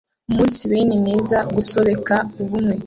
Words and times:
umunsibene 0.29 0.95
neze, 1.07 1.35
gusobeke 1.55 2.15
ubumwe, 2.41 2.75